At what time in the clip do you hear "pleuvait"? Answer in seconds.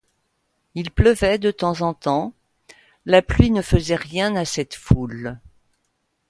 0.89-1.37